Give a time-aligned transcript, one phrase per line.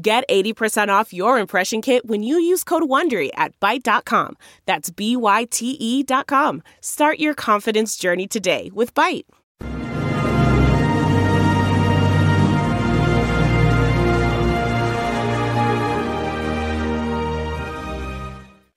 [0.00, 4.36] Get 80% off your impression kit when you use code WONDERY at Byte.com.
[4.64, 6.62] That's B-Y-T-E dot com.
[6.80, 9.24] Start your confidence journey today with Byte.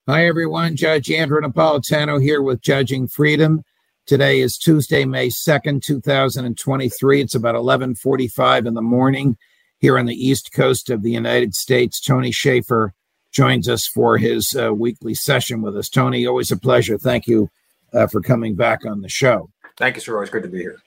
[0.08, 0.76] Hi, everyone.
[0.76, 3.62] Judge Andrew Napolitano here with Judging Freedom.
[4.08, 7.22] Today is Tuesday, May 2nd, 2023.
[7.22, 9.38] It's about 1145 in the morning
[9.82, 12.00] here on the East Coast of the United States.
[12.00, 12.94] Tony Shaffer
[13.32, 15.90] joins us for his uh, weekly session with us.
[15.90, 16.98] Tony, always a pleasure.
[16.98, 17.50] Thank you
[17.94, 19.50] uh, for coming back on the show.
[19.78, 20.14] Thank you, sir.
[20.14, 20.78] Always good to be here.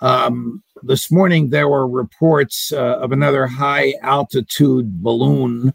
[0.00, 5.72] Um, this morning, there were reports uh, of another high altitude balloon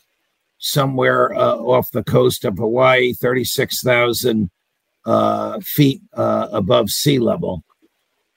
[0.58, 4.50] somewhere uh, off the coast of Hawaii, 36,000
[5.05, 7.64] uh, feet uh, above sea level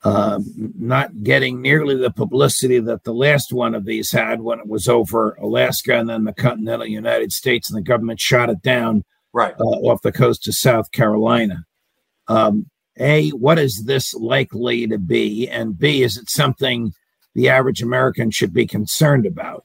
[0.05, 4.69] uh, not getting nearly the publicity that the last one of these had when it
[4.69, 9.02] was over Alaska and then the continental United States, and the government shot it down
[9.33, 11.64] right uh, off the coast of South Carolina.
[12.28, 12.66] Um,
[12.98, 15.48] a, what is this likely to be?
[15.48, 16.92] And B, is it something
[17.34, 19.64] the average American should be concerned about?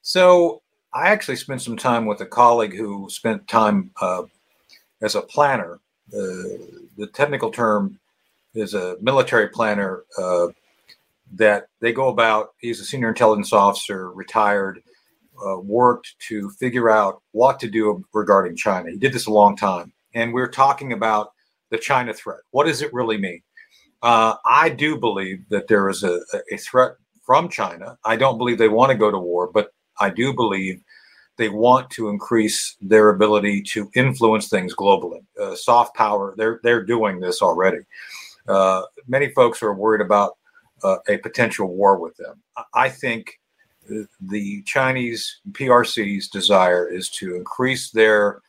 [0.00, 0.62] So,
[0.94, 4.22] I actually spent some time with a colleague who spent time uh,
[5.02, 5.80] as a planner.
[6.08, 7.98] the technical term
[8.56, 10.48] is a military planner uh,
[11.34, 12.50] that they go about.
[12.58, 14.82] He's a senior intelligence officer, retired,
[15.46, 18.90] uh, worked to figure out what to do regarding China.
[18.90, 21.32] He did this a long time, and we're talking about
[21.70, 22.40] the China threat.
[22.50, 23.42] What does it really mean?
[24.02, 26.20] Uh, I do believe that there is a,
[26.52, 26.92] a threat
[27.24, 27.98] from China.
[28.04, 30.80] I don't believe they want to go to war, but I do believe
[31.36, 35.20] they want to increase their ability to influence things globally.
[35.40, 37.78] Uh, soft power, they're they're doing this already.
[38.48, 40.36] Uh, many folks are worried about
[40.82, 42.42] uh, a potential war with them.
[42.74, 43.38] I think
[44.20, 48.42] the Chinese PRC's desire is to increase their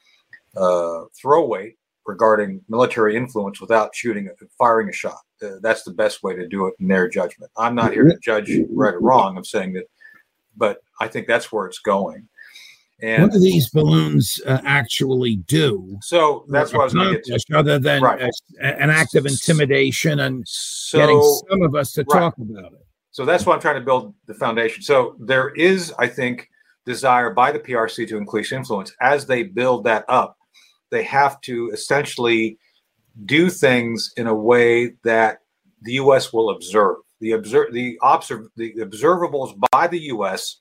[0.56, 5.20] uh, throw weight regarding military influence without shooting, firing a shot.
[5.42, 7.52] Uh, that's the best way to do it in their judgment.
[7.58, 9.38] I'm not here to judge right or wrong.
[9.38, 9.86] I'm saying that,
[10.56, 12.28] but I think that's where it's going.
[13.02, 15.98] And what do these balloons uh, actually do?
[16.02, 17.58] So that's what I was going to get to.
[17.58, 18.22] Other than right.
[18.60, 22.20] a, an act of intimidation and so, getting some of us to right.
[22.20, 22.88] talk about it.
[23.12, 24.82] So that's why I'm trying to build the foundation.
[24.82, 26.50] So there is, I think,
[26.86, 28.92] desire by the PRC to increase influence.
[29.02, 30.38] As they build that up,
[30.90, 32.58] they have to essentially
[33.26, 35.40] do things in a way that
[35.82, 36.34] the U.S.
[36.34, 36.98] will observe.
[37.20, 40.60] The observe the observe the observables by the U.S.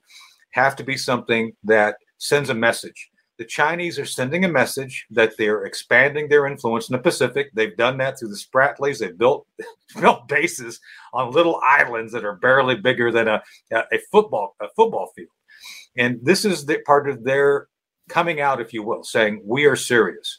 [0.53, 3.11] have to be something that sends a message.
[3.39, 7.51] The Chinese are sending a message that they're expanding their influence in the Pacific.
[7.53, 8.99] They've done that through the Spratlys.
[8.99, 9.47] They've built
[10.01, 10.81] built bases
[11.13, 15.29] on little islands that are barely bigger than a, a football a football field.
[15.99, 17.69] And this is the part of their
[18.09, 20.39] coming out, if you will, saying we are serious.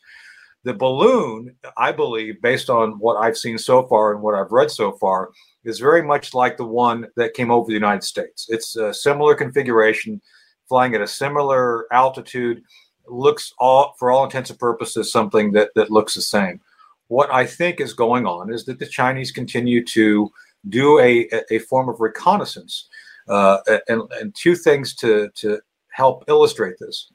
[0.64, 4.72] The balloon, I believe, based on what I've seen so far and what I've read
[4.72, 5.30] so far,
[5.64, 8.48] is very much like the one that came over the United States.
[8.50, 10.22] It's a similar configuration
[10.68, 12.62] flying at a similar altitude
[13.08, 16.60] looks all for all intents and purposes something that that looks the same.
[17.08, 20.30] What i think is going on is that the chinese continue to
[20.70, 22.88] do a a form of reconnaissance
[23.30, 23.58] uh,
[23.88, 27.10] and, and two things to to help illustrate this.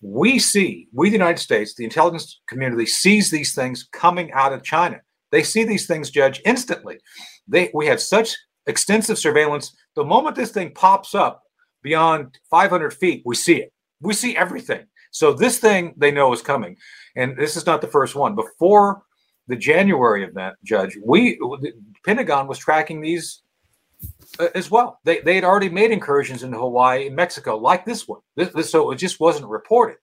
[0.00, 4.62] We see we the united states the intelligence community sees these things coming out of
[4.62, 5.00] china.
[5.32, 6.98] They see these things judge instantly.
[7.48, 8.36] They we have such
[8.66, 9.74] extensive surveillance.
[9.94, 11.42] The moment this thing pops up
[11.86, 13.72] beyond 500 feet, we see it.
[14.00, 14.86] We see everything.
[15.12, 16.76] So this thing they know is coming,
[17.14, 18.34] and this is not the first one.
[18.34, 19.02] Before
[19.46, 21.72] the January event, Judge, we the
[22.04, 23.42] Pentagon was tracking these
[24.40, 24.98] uh, as well.
[25.04, 28.20] They they had already made incursions into Hawaii and Mexico like this one.
[28.34, 29.98] This, this, so it just wasn't reported.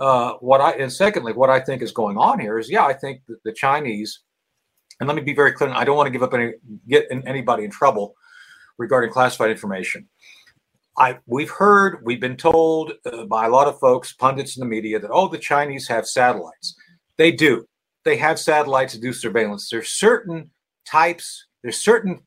[0.00, 2.94] Uh, what I and secondly, what I think is going on here is, yeah, I
[2.94, 4.20] think the Chinese,
[4.98, 6.54] and let me be very clear, I don't want to give up any
[6.88, 8.14] get anybody in trouble
[8.78, 10.08] regarding classified information.
[10.98, 14.66] I we've heard, we've been told uh, by a lot of folks, pundits in the
[14.66, 16.76] media, that oh, the Chinese have satellites.
[17.16, 17.66] They do.
[18.04, 19.68] They have satellites to do surveillance.
[19.70, 20.50] There's certain
[20.84, 21.46] types.
[21.62, 22.20] There's certain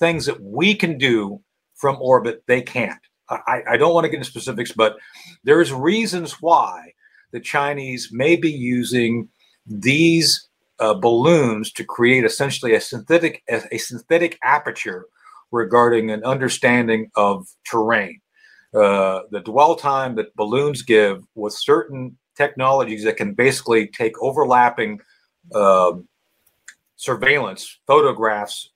[0.00, 1.40] things that we can do
[1.76, 2.42] from orbit.
[2.48, 2.98] They can't.
[3.28, 4.96] I, I don't want to get into specifics, but
[5.44, 6.92] there's reasons why
[7.30, 9.28] the Chinese may be using
[9.66, 10.48] these
[10.80, 15.04] uh, balloons to create essentially a synthetic a, a, synthetic aperture
[15.50, 18.20] regarding an understanding of terrain.
[18.74, 25.00] Uh, the dwell time that balloons give with certain technologies that can basically take overlapping
[25.54, 25.92] uh,
[26.96, 28.70] surveillance, photographs,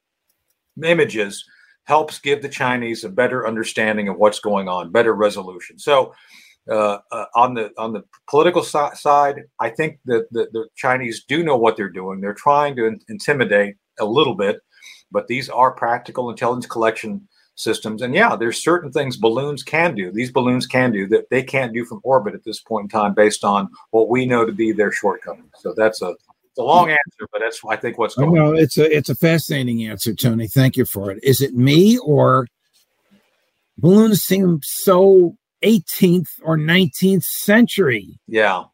[0.83, 1.45] images,
[1.85, 5.79] helps give the Chinese a better understanding of what's going on, better resolution.
[5.79, 6.15] So,
[6.71, 11.25] uh, uh, on the on the political si- side, I think that the, the, Chinese
[11.29, 12.21] do know what they're doing.
[12.21, 14.61] They're trying to in- intimidate a little bit,
[15.15, 18.03] but these are practical intelligence collection systems.
[18.03, 20.11] And yeah, there's certain things balloons can do.
[20.11, 23.15] These balloons can do that they can't do from orbit at this point in time,
[23.15, 25.53] based on what we know to be their shortcomings.
[25.61, 28.35] So that's a it's a long answer, but that's I think what's going.
[28.35, 30.49] No, it's a it's a fascinating answer, Tony.
[30.49, 31.19] Thank you for it.
[31.23, 32.47] Is it me or
[33.79, 38.21] balloons seem so 18th or 19th century?
[38.27, 38.65] Yeah,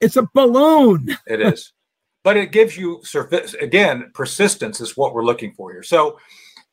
[0.00, 1.16] it's a balloon.
[1.26, 1.72] it is,
[2.24, 4.10] but it gives you surface again.
[4.14, 5.82] Persistence is what we're looking for here.
[5.82, 6.18] So,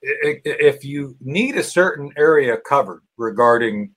[0.02, 3.94] if you need a certain area covered regarding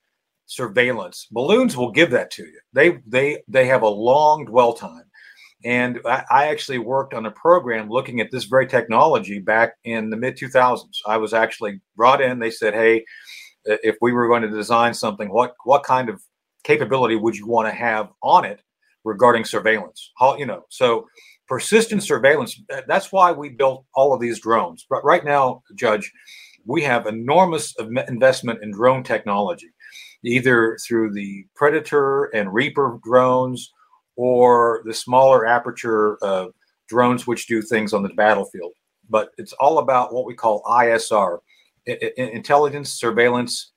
[0.47, 2.61] surveillance, balloons will give that to you.
[2.73, 5.05] They they they have a long dwell time
[5.65, 10.09] and I, I, actually worked on a program looking at this very technology back in
[10.09, 10.87] the mid 2000s.
[11.07, 12.39] I was actually brought in.
[12.39, 13.05] They said, "Hey,
[13.65, 16.23] if we were going to design something, what what kind of
[16.65, 18.63] capability would you want to have on it
[19.05, 20.13] regarding surveillance?
[20.19, 21.07] How you know?" So
[21.51, 22.63] persistent surveillance.
[22.87, 24.87] That's why we built all of these drones.
[24.89, 26.11] But right now, Judge,
[26.65, 27.75] we have enormous
[28.09, 29.71] investment in drone technology,
[30.25, 33.73] either through the Predator and Reaper drones
[34.15, 36.47] or the smaller aperture uh,
[36.89, 38.73] drones, which do things on the battlefield.
[39.09, 41.39] But it's all about what we call ISR
[41.89, 43.73] I- intelligence, surveillance,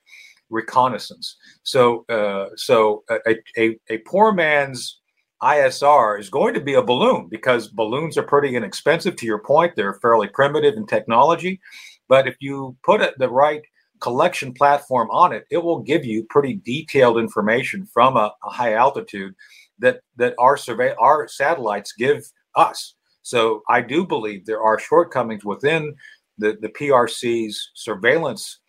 [0.52, 1.38] reconnaissance.
[1.64, 5.02] So, uh, so a, a, a poor man's
[5.44, 9.18] ISR is going to be a balloon because balloons are pretty inexpensive.
[9.18, 11.60] To your point, they're fairly primitive in technology.
[12.08, 13.62] But if you put it, the right
[14.00, 18.74] collection platform on it, it will give you pretty detailed information from a, a high
[18.74, 19.36] altitude
[19.80, 22.24] that that our survey our satellites give
[22.56, 22.96] us.
[23.22, 25.96] So I do believe there are shortcomings within
[26.38, 28.60] the, the PRC's surveillance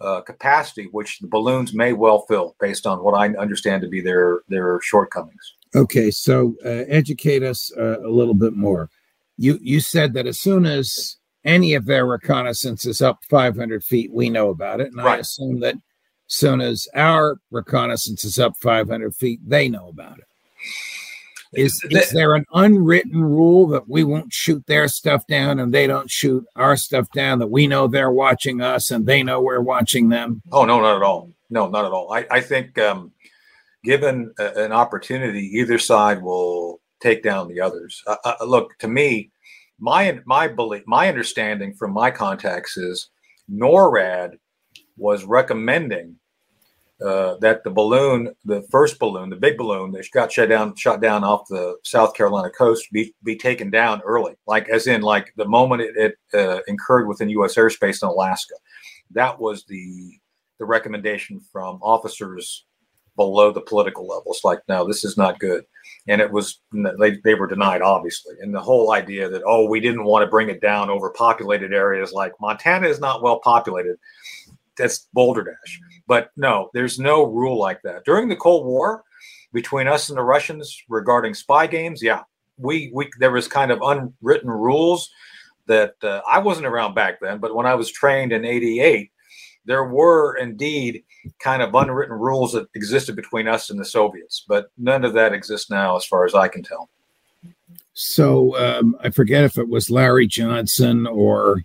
[0.00, 4.00] uh, capacity, which the balloons may well fill based on what I understand to be
[4.00, 5.54] their their shortcomings.
[5.74, 8.90] Okay, so uh, educate us uh, a little bit more.
[9.38, 14.12] You you said that as soon as any of their reconnaissance is up 500 feet,
[14.12, 15.16] we know about it, and right.
[15.16, 15.80] I assume that as
[16.34, 20.24] soon as our reconnaissance is up 500 feet, they know about it.
[21.54, 25.86] Is, is there an unwritten rule that we won't shoot their stuff down and they
[25.86, 29.60] don't shoot our stuff down, that we know they're watching us and they know we're
[29.60, 30.40] watching them?
[30.50, 31.30] Oh, no, not at all.
[31.50, 32.10] No, not at all.
[32.10, 33.12] I, I think um,
[33.84, 38.02] given a, an opportunity, either side will take down the others.
[38.06, 39.30] Uh, uh, look, to me,
[39.78, 43.10] my my belief, my understanding from my contacts is
[43.50, 44.38] NORAD
[44.96, 46.16] was recommending
[47.04, 51.00] uh, that the balloon, the first balloon, the big balloon that got shot down, shot
[51.00, 55.32] down off the South Carolina coast, be be taken down early, like as in like
[55.36, 57.56] the moment it, it uh, incurred within U.S.
[57.56, 58.54] airspace in Alaska.
[59.10, 60.12] That was the
[60.60, 62.66] the recommendation from officers
[63.30, 64.40] below the political levels.
[64.44, 65.64] Like, no, this is not good,
[66.08, 66.60] and it was
[66.98, 68.34] they they were denied obviously.
[68.40, 71.72] And the whole idea that oh, we didn't want to bring it down over populated
[71.72, 73.96] areas like Montana is not well populated.
[74.76, 78.04] That's Boulder Dash but no, there's no rule like that.
[78.04, 79.02] During the Cold War,
[79.52, 82.22] between us and the Russians regarding spy games, yeah,
[82.58, 85.10] we we there was kind of unwritten rules
[85.66, 89.10] that uh, I wasn't around back then, but when I was trained in '88,
[89.64, 91.04] there were indeed
[91.38, 95.32] kind of unwritten rules that existed between us and the Soviets, but none of that
[95.32, 96.88] exists now, as far as I can tell.
[97.94, 101.62] So um, I forget if it was Larry Johnson or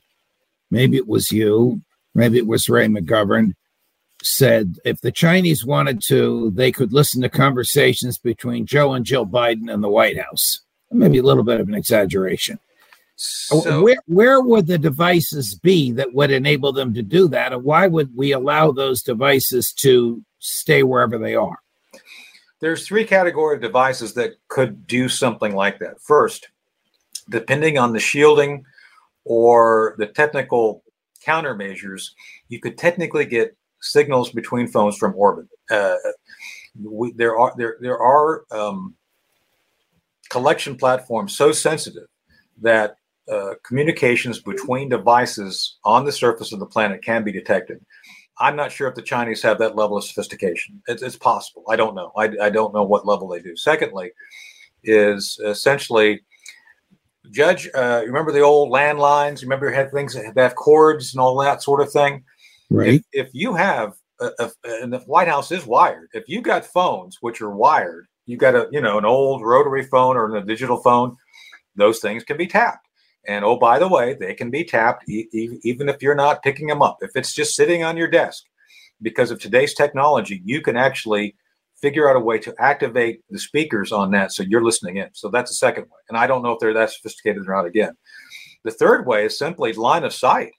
[0.70, 1.82] maybe it was you,
[2.14, 3.54] maybe it was Ray McGovern
[4.24, 9.26] said if the Chinese wanted to, they could listen to conversations between Joe and Jill
[9.26, 10.62] Biden in the White House.
[10.92, 12.60] Maybe a little bit of an exaggeration.
[13.20, 17.64] So, where where would the devices be that would enable them to do that, and
[17.64, 21.58] why would we allow those devices to stay wherever they are?
[22.60, 26.00] There's three category of devices that could do something like that.
[26.00, 26.50] First,
[27.30, 28.64] depending on the shielding
[29.26, 30.84] or the technical
[31.26, 32.12] countermeasures,
[32.50, 35.48] you could technically get signals between phones from orbit.
[35.72, 35.96] Uh,
[36.84, 38.94] we, there are there there are um,
[40.30, 42.08] collection platforms so sensitive
[42.62, 42.97] that
[43.32, 47.84] uh, communications between devices on the surface of the planet can be detected.
[48.40, 50.82] I'm not sure if the Chinese have that level of sophistication.
[50.88, 51.64] It's, it's possible.
[51.70, 52.12] I don't know.
[52.16, 53.56] I, I don't know what level they do.
[53.56, 54.12] Secondly,
[54.84, 56.22] is essentially
[57.32, 59.42] Judge, uh, remember the old landlines?
[59.42, 62.24] Remember you had things that have cords and all that sort of thing?
[62.70, 62.96] Right.
[63.12, 66.66] If, if you have, a, a, and the White House is wired, if you got
[66.66, 70.46] phones which are wired, you got a, you know, an old rotary phone or a
[70.46, 71.16] digital phone,
[71.76, 72.87] those things can be tapped.
[73.28, 76.44] And oh, by the way, they can be tapped e- e- even if you're not
[76.44, 76.98] picking them up.
[77.02, 78.44] If it's just sitting on your desk,
[79.02, 81.36] because of today's technology, you can actually
[81.82, 85.10] figure out a way to activate the speakers on that so you're listening in.
[85.14, 86.00] So that's the second way.
[86.10, 87.94] And I don't know if they're that sophisticated or not again.
[88.64, 90.52] The third way is simply line of sight.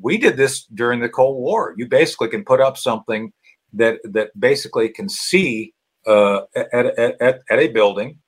[0.00, 1.74] We did this during the Cold War.
[1.76, 3.32] You basically can put up something
[3.72, 5.74] that that basically can see
[6.06, 8.18] uh, at, at, at, at a building,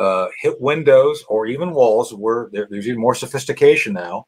[0.00, 4.24] uh, hit windows or even walls where there, there's even more sophistication now.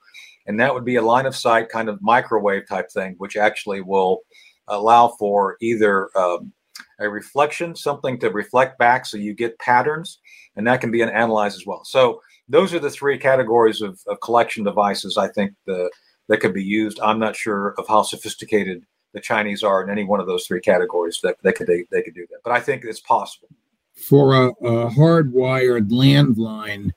[0.46, 3.80] And that would be a line of sight kind of microwave type thing, which actually
[3.80, 4.20] will
[4.68, 6.52] allow for either um,
[7.00, 10.18] a reflection, something to reflect back so you get patterns,
[10.56, 11.84] and that can be an analyze as well.
[11.84, 15.90] So those are the three categories of, of collection devices I think the,
[16.28, 17.00] that could be used.
[17.00, 20.60] I'm not sure of how sophisticated the Chinese are in any one of those three
[20.60, 22.40] categories that they could they, they could do that.
[22.44, 23.48] But I think it's possible.
[23.94, 26.90] For a, a hardwired landline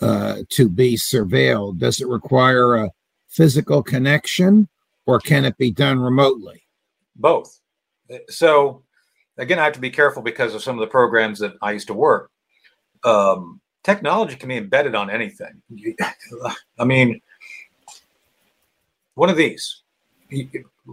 [0.00, 2.90] uh, to be surveilled, does it require a
[3.28, 4.68] physical connection
[5.06, 6.62] or can it be done remotely?
[7.16, 7.60] Both.
[8.28, 8.82] So
[9.38, 11.86] again, I have to be careful because of some of the programs that I used
[11.88, 12.30] to work.
[13.04, 15.62] Um, technology can be embedded on anything.
[16.78, 17.20] I mean,
[19.14, 19.82] one of these,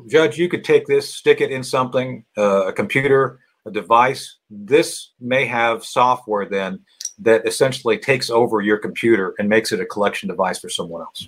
[0.08, 4.38] Judge, you could take this, stick it in something, uh, a computer, a device.
[4.50, 6.80] This may have software then
[7.20, 11.28] that essentially takes over your computer and makes it a collection device for someone else.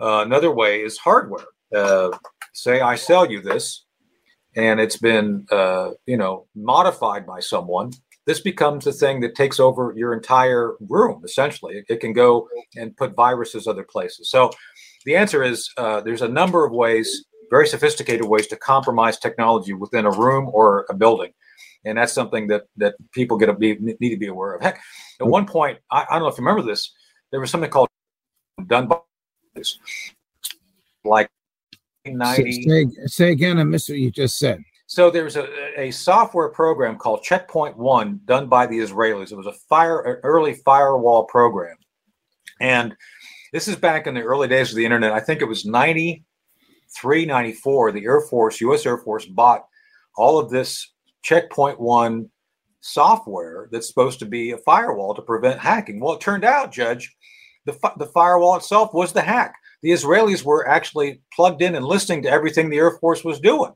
[0.00, 1.44] Uh, another way is hardware.
[1.74, 2.10] Uh,
[2.52, 3.84] say I sell you this,
[4.56, 7.92] and it's been uh, you know modified by someone
[8.24, 12.48] this becomes the thing that takes over your entire room essentially it, it can go
[12.76, 14.50] and put viruses other places so
[15.04, 19.72] the answer is uh, there's a number of ways very sophisticated ways to compromise technology
[19.72, 21.32] within a room or a building
[21.84, 24.80] and that's something that that people get to be need to be aware of heck
[25.20, 26.92] at one point i, I don't know if you remember this
[27.30, 27.88] there was something called
[28.66, 28.98] done by
[31.04, 31.28] like
[32.04, 34.60] Say, say again, I missed what you just said.
[34.86, 39.30] So there's a, a software program called Checkpoint One done by the Israelis.
[39.30, 41.76] It was a fire an early firewall program,
[42.60, 42.96] and
[43.52, 45.12] this is back in the early days of the internet.
[45.12, 47.92] I think it was 93, 94.
[47.92, 48.84] The Air Force, U.S.
[48.84, 49.64] Air Force, bought
[50.16, 50.90] all of this
[51.22, 52.30] Checkpoint One
[52.80, 56.00] software that's supposed to be a firewall to prevent hacking.
[56.00, 57.14] Well, it turned out, Judge,
[57.64, 62.22] the the firewall itself was the hack the Israelis were actually plugged in and listening
[62.22, 63.72] to everything the Air Force was doing.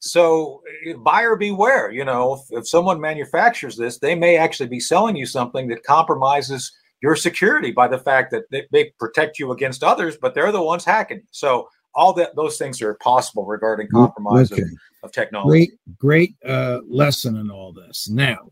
[0.00, 1.90] So eh, buyer beware.
[1.90, 5.84] You know, if, if someone manufactures this, they may actually be selling you something that
[5.84, 6.70] compromises
[7.02, 10.62] your security by the fact that they, they protect you against others, but they're the
[10.62, 11.22] ones hacking.
[11.30, 14.62] So all that those things are possible regarding compromise okay.
[14.62, 14.68] of,
[15.04, 15.48] of, technology.
[15.48, 18.08] Great, great uh, lesson in all this.
[18.08, 18.50] Now,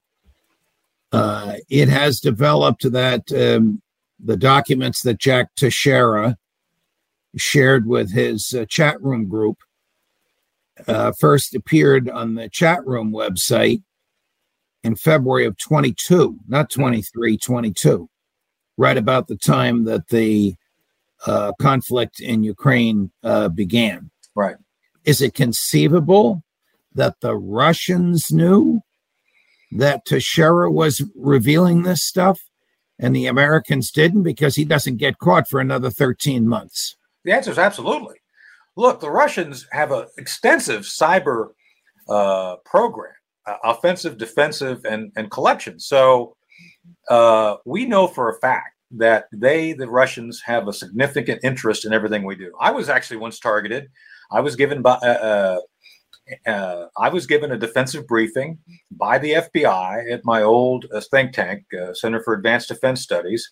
[1.12, 3.82] uh, it has developed that um,
[4.22, 6.36] the documents that Jack Teixeira
[7.36, 9.58] shared with his uh, chat room group
[10.86, 13.82] uh, first appeared on the chat room website
[14.82, 18.08] in February of 22, not 23, 22,
[18.76, 20.54] right about the time that the
[21.26, 24.10] uh, conflict in Ukraine uh, began.
[24.34, 24.56] Right.
[25.04, 26.42] Is it conceivable
[26.94, 28.80] that the Russians knew
[29.72, 32.40] that Teixeira was revealing this stuff
[32.98, 36.96] and the Americans didn't because he doesn't get caught for another 13 months?
[37.24, 38.16] The answer is absolutely.
[38.76, 41.50] Look, the Russians have an extensive cyber
[42.08, 43.12] uh, program,
[43.46, 45.78] uh, offensive, defensive, and, and collection.
[45.78, 46.36] So
[47.08, 51.92] uh, we know for a fact that they, the Russians, have a significant interest in
[51.92, 52.52] everything we do.
[52.60, 53.88] I was actually once targeted.
[54.30, 54.94] I was given by.
[54.94, 55.60] Uh, uh,
[56.46, 58.58] uh, I was given a defensive briefing
[58.92, 63.50] by the FBI at my old think tank, Center for Advanced Defense Studies,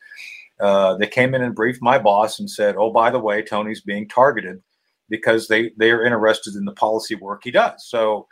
[0.61, 3.81] uh, they came in and briefed my boss and said, "Oh, by the way, Tony's
[3.81, 4.63] being targeted
[5.09, 8.27] because they they are interested in the policy work he does." So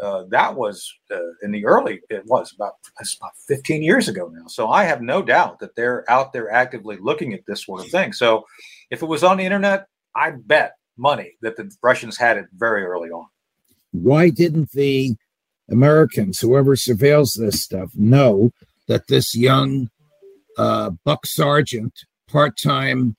[0.00, 2.00] uh, that was uh, in the early.
[2.10, 2.74] It was about
[3.20, 4.46] about 15 years ago now.
[4.48, 7.90] So I have no doubt that they're out there actively looking at this sort of
[7.90, 8.12] thing.
[8.12, 8.44] So
[8.90, 12.84] if it was on the internet, I bet money that the Russians had it very
[12.84, 13.26] early on.
[13.92, 15.14] Why didn't the
[15.70, 18.50] Americans, whoever surveils this stuff, know
[18.88, 19.90] that this young
[20.58, 21.92] uh, Buck Sergeant,
[22.28, 23.16] part time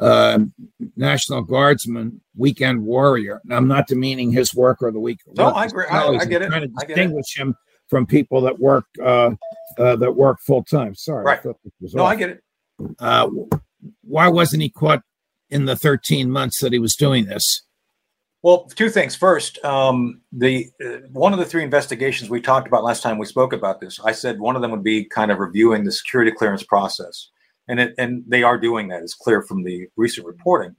[0.00, 0.38] uh,
[0.96, 3.40] National Guardsman, weekend warrior.
[3.50, 5.20] I'm not demeaning his work or the week.
[5.36, 5.86] No, I agree.
[5.86, 6.48] I, I, get it.
[6.48, 7.54] Trying to I distinguish him
[7.88, 9.32] from people that work uh,
[9.78, 10.94] uh, that work full time.
[10.94, 11.44] Sorry, right.
[11.44, 12.12] no, off.
[12.12, 12.42] I get it.
[12.98, 13.28] Uh,
[14.02, 15.02] why wasn't he caught
[15.50, 17.62] in the 13 months that he was doing this?
[18.42, 19.14] Well, two things.
[19.14, 23.26] First, um, the uh, one of the three investigations we talked about last time we
[23.26, 26.32] spoke about this, I said one of them would be kind of reviewing the security
[26.32, 27.28] clearance process,
[27.70, 29.02] and it, and they are doing that.
[29.02, 30.74] It's clear from the recent reporting.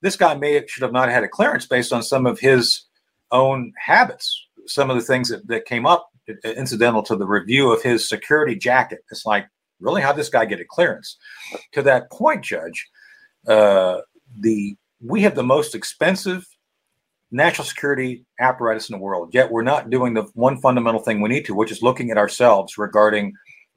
[0.00, 2.86] This guy may should have not had a clearance based on some of his
[3.30, 6.08] own habits, some of the things that, that came up
[6.44, 9.00] incidental to the review of his security jacket.
[9.10, 9.46] It's like,
[9.80, 11.16] really, how this guy get a clearance?
[11.72, 12.88] To that point, Judge,
[13.46, 14.00] uh,
[14.38, 16.46] the we have the most expensive
[17.30, 19.30] national security apparatus in the world.
[19.32, 22.18] Yet we're not doing the one fundamental thing we need to, which is looking at
[22.18, 23.32] ourselves regarding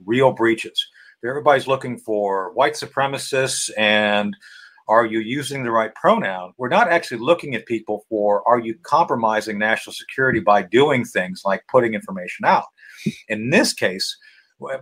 [0.06, 0.86] real breaches.
[1.26, 4.36] Everybody's looking for white supremacists and
[4.90, 6.54] are you using the right pronoun?
[6.58, 11.44] We're not actually looking at people for are you compromising national security by doing things
[11.46, 12.66] like putting information out.
[13.30, 14.18] In this case,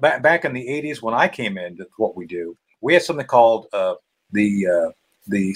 [0.01, 3.67] back in the 80s when I came into what we do, we had something called
[3.73, 3.95] uh,
[4.31, 4.91] the uh,
[5.27, 5.55] the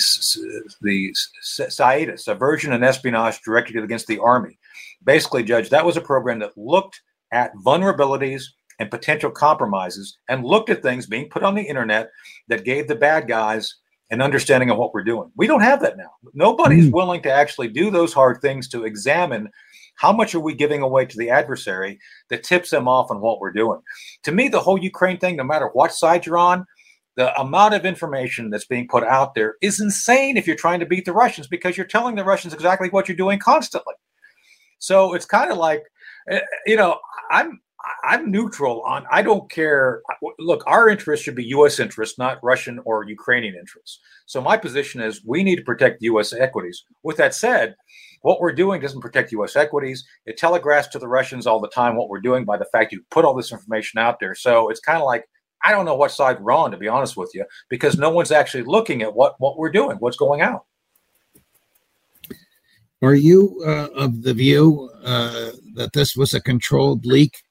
[0.81, 4.59] the SAEDA, Subversion and Espionage Directed Against the Army.
[5.03, 7.01] Basically, Judge, that was a program that looked
[7.31, 8.43] at vulnerabilities
[8.79, 12.09] and potential compromises and looked at things being put on the internet
[12.47, 13.75] that gave the bad guys
[14.11, 15.31] an understanding of what we're doing.
[15.35, 16.11] We don't have that now.
[16.33, 16.93] Nobody's mm.
[16.93, 19.49] willing to actually do those hard things to examine
[19.95, 23.39] how much are we giving away to the adversary that tips them off on what
[23.39, 23.79] we're doing.
[24.23, 26.65] To me, the whole Ukraine thing, no matter what side you're on,
[27.15, 30.85] the amount of information that's being put out there is insane if you're trying to
[30.85, 33.93] beat the Russians because you're telling the Russians exactly what you're doing constantly.
[34.79, 35.83] So it's kind of like,
[36.29, 36.99] eh, you know,
[37.31, 37.61] I'm
[38.03, 39.05] I'm neutral on.
[39.11, 40.01] I don't care.
[40.39, 41.79] Look, our interest should be U.S.
[41.79, 43.99] interests, not Russian or Ukrainian interests.
[44.25, 46.33] So my position is we need to protect U.S.
[46.33, 46.83] equities.
[47.03, 47.75] With that said,
[48.21, 49.55] what we're doing doesn't protect U.S.
[49.55, 50.05] equities.
[50.25, 53.03] It telegraphs to the Russians all the time what we're doing by the fact you
[53.11, 54.35] put all this information out there.
[54.35, 55.25] So it's kind of like
[55.63, 58.31] I don't know what side we're on, to be honest with you, because no one's
[58.31, 60.65] actually looking at what what we're doing, what's going out.
[63.01, 67.43] Are you uh, of the view uh, that this was a controlled leak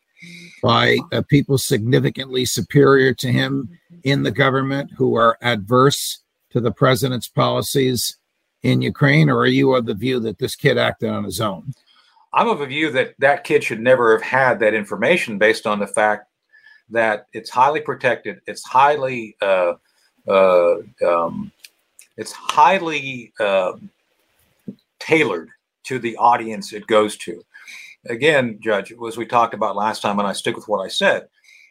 [0.65, 3.69] by uh, people significantly superior to him
[4.03, 8.17] in the government who are adverse to the president's policies
[8.63, 11.75] in Ukraine, or are you of the view that this kid acted on his own?
[12.33, 15.79] I'm of a view that that kid should never have had that information based on
[15.79, 16.31] the fact
[16.89, 18.41] that it's highly protected.
[18.47, 19.75] It's highly uh,
[20.27, 21.53] uh, um,
[22.17, 23.73] it's highly uh,
[24.99, 25.51] tailored
[25.85, 27.45] to the audience it goes to.
[28.09, 31.27] Again, Judge, as we talked about last time, and I stick with what I said,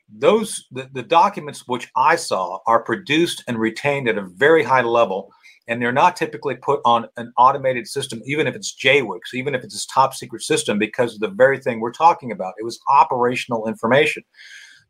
[0.10, 4.82] those the, the documents which I saw are produced and retained at a very high
[4.82, 5.32] level,
[5.68, 9.64] and they're not typically put on an automated system, even if it's JWICS, even if
[9.64, 12.54] it's a top secret system, because of the very thing we're talking about.
[12.60, 14.24] It was operational information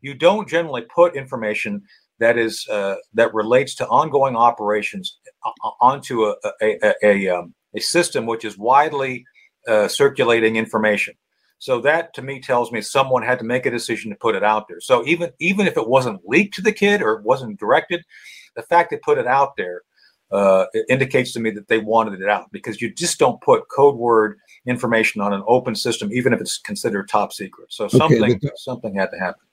[0.04, 1.82] you don't generally put information
[2.20, 7.28] that is uh, that relates to ongoing operations uh, uh, onto a a, a, a,
[7.28, 9.24] um, a system which is widely
[9.66, 11.14] uh, circulating information.
[11.64, 14.44] So that to me tells me someone had to make a decision to put it
[14.44, 14.80] out there.
[14.80, 18.02] So even even if it wasn't leaked to the kid or it wasn't directed,
[18.56, 19.82] the fact they put it out there
[20.32, 23.68] uh, it indicates to me that they wanted it out because you just don't put
[23.68, 27.68] code word information on an open system, even if it's considered top secret.
[27.70, 29.44] So something okay, something had to happen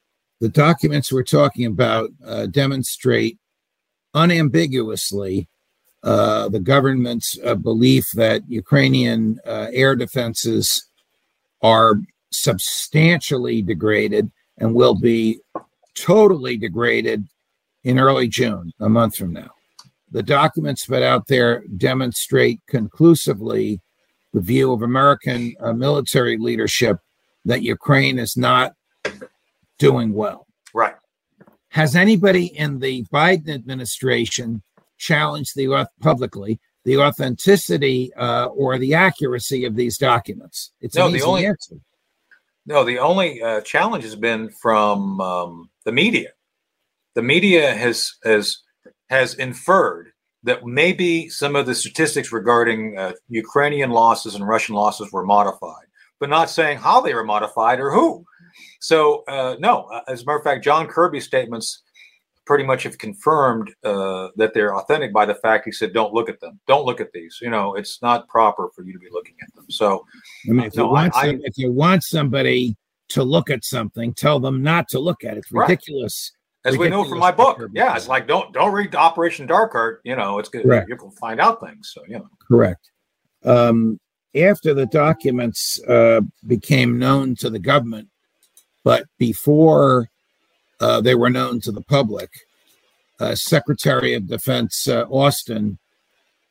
[0.41, 3.37] the documents we're talking about uh, demonstrate
[4.15, 5.47] unambiguously
[6.03, 10.89] uh, the government's uh, belief that Ukrainian uh, air defenses
[11.61, 11.95] are
[12.31, 15.39] substantially degraded and will be
[15.95, 17.27] totally degraded
[17.83, 19.49] in early June, a month from now.
[20.11, 23.81] The documents put out there demonstrate conclusively
[24.33, 26.97] the view of American uh, military leadership
[27.45, 28.73] that Ukraine is not
[29.79, 30.47] doing well.
[30.73, 30.95] Right.
[31.69, 34.61] Has anybody in the Biden administration
[34.97, 40.71] challenged the publicly the authenticity uh, or the accuracy of these documents?
[40.81, 41.75] It's no, the only answer.
[42.65, 46.29] No, the only uh, challenge has been from um, the media.
[47.15, 48.59] The media has has
[49.09, 50.11] has inferred
[50.43, 55.85] that maybe some of the statistics regarding uh, Ukrainian losses and Russian losses were modified,
[56.19, 58.25] but not saying how they were modified or who.
[58.79, 61.83] So uh, no, uh, as a matter of fact, John Kirby's statements
[62.45, 66.29] pretty much have confirmed uh, that they're authentic by the fact he said, "Don't look
[66.29, 66.59] at them.
[66.67, 67.39] Don't look at these.
[67.41, 70.05] You know, it's not proper for you to be looking at them." So,
[70.49, 72.75] I mean, if, no, you, want I, some, if you want somebody
[73.09, 75.39] to look at something, tell them not to look at it.
[75.39, 76.31] It's ridiculous
[76.65, 77.61] as we know from my book.
[77.73, 80.01] Yeah, it's like don't don't read Operation Dark Heart.
[80.03, 80.63] You know, it's good.
[80.63, 80.89] Correct.
[80.89, 81.91] You can find out things.
[81.93, 82.27] So you know.
[82.47, 82.91] Correct.
[83.43, 83.99] Um,
[84.35, 88.09] after the documents uh, became known to the government,
[88.83, 90.09] but before
[90.81, 92.29] uh, they were known to the public,
[93.19, 95.77] uh, Secretary of Defense uh, Austin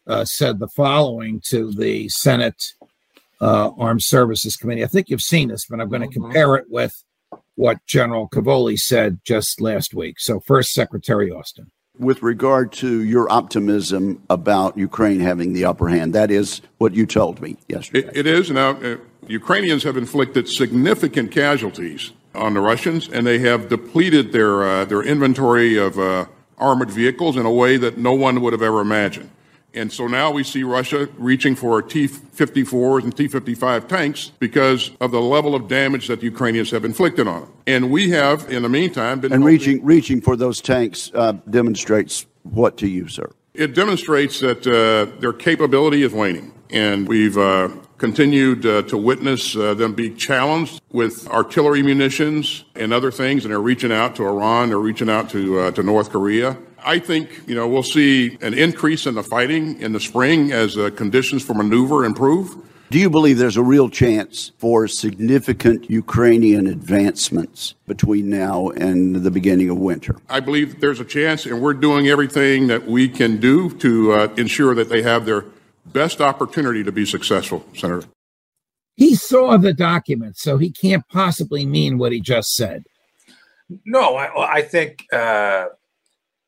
[0.07, 2.75] uh, said the following to the Senate
[3.41, 4.85] uh, Armed Services Committee.
[4.85, 6.23] I think you've seen this, but I'm going to mm-hmm.
[6.23, 7.03] compare it with
[7.57, 10.21] what General Cavoli said just last week.
[10.21, 11.71] So, first, Secretary Austin.
[11.99, 17.05] With regard to your optimism about Ukraine having the upper hand, that is what you
[17.05, 18.09] told me yesterday.
[18.09, 18.51] it, it is.
[18.51, 24.63] Now, uh, Ukrainians have inflicted significant casualties on the Russians, and they have depleted their,
[24.63, 26.27] uh, their inventory of uh,
[26.59, 29.31] armored vehicles in a way that no one would have ever imagined.
[29.73, 34.91] And so now we see Russia reaching for T 54s and T 55 tanks because
[35.01, 37.53] of the level of damage that the Ukrainians have inflicted on them.
[37.67, 39.33] And we have, in the meantime, been.
[39.33, 43.31] And reaching, reaching for those tanks uh, demonstrates what to you, sir?
[43.55, 46.53] It demonstrates that uh, their capability is waning.
[46.71, 47.69] And we've uh,
[48.01, 53.53] continued uh, to witness uh, them be challenged with artillery munitions and other things, and
[53.53, 56.57] they're reaching out to Iran, they're reaching out to, uh, to North Korea.
[56.83, 60.79] I think, you know, we'll see an increase in the fighting in the spring as
[60.79, 62.57] uh, conditions for maneuver improve.
[62.89, 69.31] Do you believe there's a real chance for significant Ukrainian advancements between now and the
[69.31, 70.17] beginning of winter?
[70.31, 74.35] I believe there's a chance, and we're doing everything that we can do to uh,
[74.39, 75.45] ensure that they have their
[75.93, 78.07] best opportunity to be successful, Senator.
[78.97, 82.85] He saw the document, so he can't possibly mean what he just said.
[83.87, 85.67] No, I, I think uh,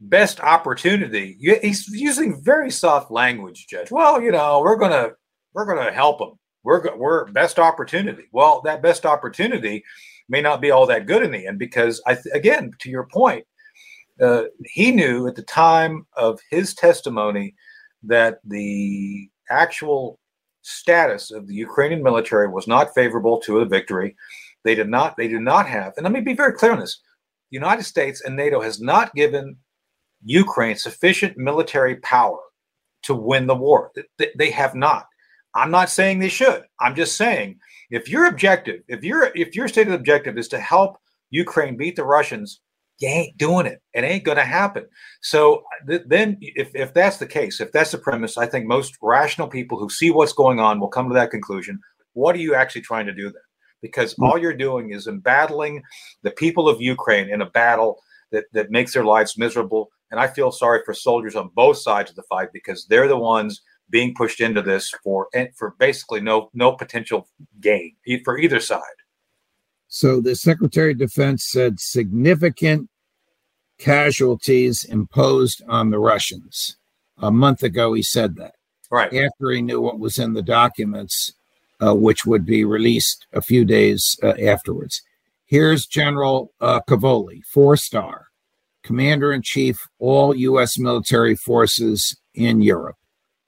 [0.01, 1.37] best opportunity.
[1.41, 3.91] He's using very soft language, Judge.
[3.91, 5.13] Well, you know, we're gonna
[5.55, 6.39] we're gonna help him.
[6.65, 8.25] We're we're best opportunity.
[8.33, 9.85] Well, that best opportunity
[10.29, 13.07] may not be all that good in the end because I th- again to your
[13.07, 13.47] point,
[14.21, 17.55] uh, he knew at the time of his testimony
[18.05, 20.19] that the actual
[20.63, 24.15] status of the Ukrainian military was not favorable to a victory.
[24.65, 25.17] They did not.
[25.17, 25.93] They did not have.
[25.97, 27.01] And let me be very clear on this:
[27.51, 29.57] the United States and NATO has not given
[30.25, 32.39] Ukraine sufficient military power
[33.03, 33.91] to win the war.
[34.39, 35.07] They have not.
[35.55, 36.63] I'm not saying they should.
[36.81, 37.59] I'm just saying
[37.91, 40.97] if your objective, if your if your stated objective is to help
[41.31, 42.61] Ukraine beat the Russians,
[43.03, 43.83] you ain't doing it.
[43.93, 44.87] It ain't going to happen.
[45.21, 48.97] So th- then, if if that's the case, if that's the premise, I think most
[49.03, 51.81] rational people who see what's going on will come to that conclusion.
[52.15, 53.43] What are you actually trying to do then?
[53.81, 54.25] Because hmm.
[54.25, 55.83] all you're doing is embattling
[56.23, 60.29] the people of Ukraine in a battle that that makes their lives miserable and I
[60.29, 64.15] feel sorry for soldiers on both sides of the fight because they're the ones being
[64.15, 67.29] pushed into this for for basically no no potential
[67.61, 68.83] gain for either side.
[69.89, 72.89] So the Secretary of Defense said significant
[73.79, 76.77] casualties imposed on the Russians.
[77.19, 78.55] A month ago, he said that.
[78.91, 79.13] Right.
[79.13, 81.33] After he knew what was in the documents,
[81.81, 85.03] uh, which would be released a few days uh, afterwards.
[85.47, 88.27] Here's General uh, Cavoli, four star.
[88.83, 90.79] Commander in Chief, all U.S.
[90.79, 92.97] military forces in Europe,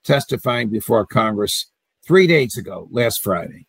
[0.03, 1.67] testifying before Congress
[2.05, 3.67] three days ago, last Friday.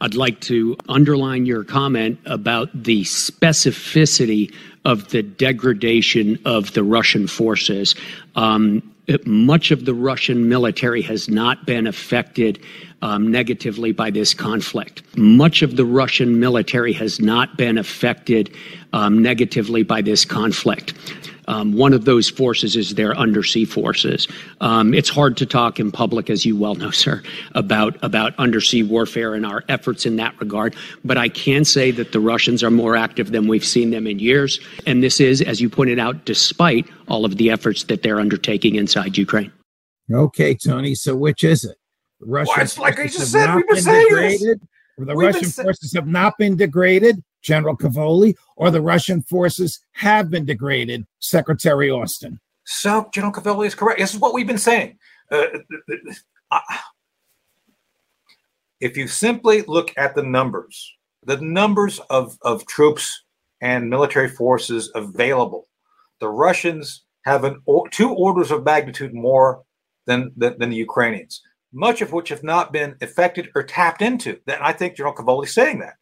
[0.00, 7.26] I'd like to underline your comment about the specificity of the degradation of the Russian
[7.26, 7.94] forces.
[8.34, 8.82] Um,
[9.24, 12.60] much of the Russian military has not been affected
[13.02, 15.02] um, negatively by this conflict.
[15.16, 18.54] Much of the Russian military has not been affected
[18.92, 20.94] um, negatively by this conflict.
[21.52, 24.26] Um, one of those forces is their undersea forces.
[24.62, 27.22] Um, it's hard to talk in public, as you well know, sir,
[27.54, 30.74] about about undersea warfare and our efforts in that regard.
[31.04, 34.18] But I can say that the Russians are more active than we've seen them in
[34.18, 38.18] years, and this is, as you pointed out, despite all of the efforts that they're
[38.18, 39.52] undertaking inside Ukraine.
[40.10, 40.94] Okay, Tony.
[40.94, 41.76] So which is it?
[42.20, 45.06] The Russian well, like I just said, we've been saying degraded, this.
[45.06, 50.44] The Russian forces have not been degraded, General Cavoli, or the Russian forces have been
[50.44, 52.40] degraded, Secretary Austin.
[52.64, 53.98] So, General Cavoli is correct.
[53.98, 54.98] This is what we've been saying.
[55.30, 55.46] Uh,
[58.80, 63.24] if you simply look at the numbers, the numbers of, of troops
[63.60, 65.68] and military forces available,
[66.20, 69.62] the Russians have an, two orders of magnitude more
[70.06, 74.38] than, than, than the Ukrainians, much of which have not been affected or tapped into.
[74.46, 75.94] That I think General Cavoli is saying that.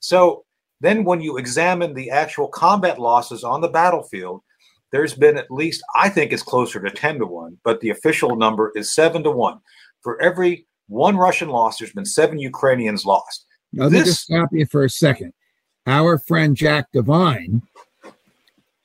[0.00, 0.45] So
[0.80, 4.42] then, when you examine the actual combat losses on the battlefield,
[4.92, 8.36] there's been at least, I think it's closer to 10 to 1, but the official
[8.36, 9.58] number is 7 to 1.
[10.02, 13.46] For every one Russian loss, there's been seven Ukrainians lost.
[13.72, 15.32] Now, let me just stop you for a second.
[15.86, 17.62] Our friend Jack Devine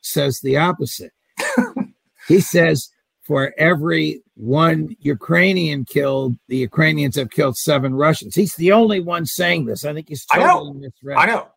[0.01, 1.11] says the opposite.
[2.27, 2.89] he says
[3.23, 8.35] for every one Ukrainian killed, the Ukrainians have killed seven Russians.
[8.35, 9.85] He's the only one saying this.
[9.85, 10.73] I think he's totally I know.
[10.73, 11.17] misread.
[11.17, 11.47] I know.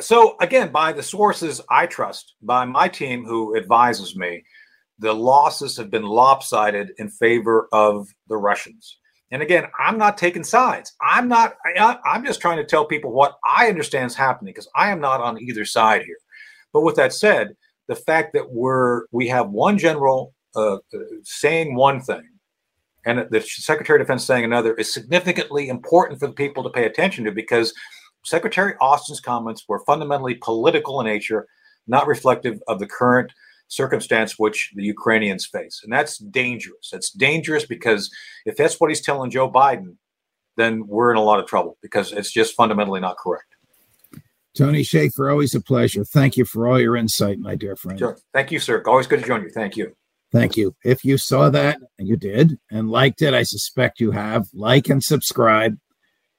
[0.00, 4.44] So again, by the sources I trust, by my team who advises me,
[4.98, 8.98] the losses have been lopsided in favor of the Russians.
[9.30, 10.94] And again, I'm not taking sides.
[11.00, 11.56] I'm not.
[11.76, 15.00] I, I'm just trying to tell people what I understand is happening because I am
[15.00, 16.16] not on either side here.
[16.72, 17.56] But with that said,
[17.88, 20.78] the fact that we're we have one general uh,
[21.24, 22.22] saying one thing
[23.06, 26.84] and the Secretary of Defense saying another is significantly important for the people to pay
[26.84, 27.72] attention to because
[28.26, 31.46] Secretary Austin's comments were fundamentally political in nature,
[31.86, 33.32] not reflective of the current
[33.68, 35.80] circumstance which the Ukrainians face.
[35.82, 36.90] And that's dangerous.
[36.92, 38.10] It's dangerous because
[38.44, 39.96] if that's what he's telling Joe Biden,
[40.56, 43.56] then we're in a lot of trouble because it's just fundamentally not correct.
[44.56, 46.04] Tony Shaffer, always a pleasure.
[46.04, 47.98] Thank you for all your insight, my dear friend.
[47.98, 48.18] Sure.
[48.32, 48.82] Thank you, sir.
[48.86, 49.50] Always good to join you.
[49.50, 49.94] Thank you.
[50.32, 50.74] Thank you.
[50.82, 54.88] If you saw that and you did and liked it, I suspect you have, like
[54.88, 55.76] and subscribe.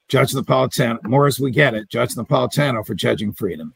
[0.08, 1.90] Judge Napolitano, as we get it.
[1.90, 3.74] Judge Napolitano for judging freedom.